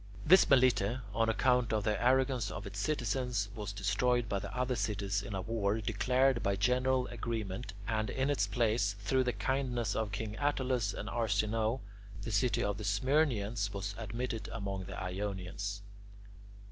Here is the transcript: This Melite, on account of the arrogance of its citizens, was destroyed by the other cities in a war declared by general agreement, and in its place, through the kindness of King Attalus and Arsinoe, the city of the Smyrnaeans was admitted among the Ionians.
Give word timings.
This 0.25 0.49
Melite, 0.49 0.97
on 1.13 1.29
account 1.29 1.71
of 1.71 1.83
the 1.83 2.03
arrogance 2.03 2.49
of 2.49 2.65
its 2.65 2.79
citizens, 2.79 3.49
was 3.53 3.71
destroyed 3.71 4.27
by 4.27 4.39
the 4.39 4.51
other 4.57 4.75
cities 4.75 5.21
in 5.21 5.35
a 5.35 5.41
war 5.43 5.79
declared 5.79 6.41
by 6.41 6.55
general 6.55 7.05
agreement, 7.09 7.73
and 7.87 8.09
in 8.09 8.31
its 8.31 8.47
place, 8.47 8.95
through 9.01 9.25
the 9.25 9.31
kindness 9.31 9.95
of 9.95 10.11
King 10.11 10.35
Attalus 10.39 10.95
and 10.95 11.07
Arsinoe, 11.07 11.81
the 12.23 12.31
city 12.31 12.63
of 12.63 12.79
the 12.79 12.83
Smyrnaeans 12.83 13.71
was 13.75 13.93
admitted 13.95 14.49
among 14.51 14.85
the 14.85 14.99
Ionians. 14.99 15.83